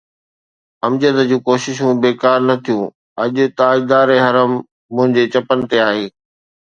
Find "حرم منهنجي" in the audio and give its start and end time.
4.25-5.23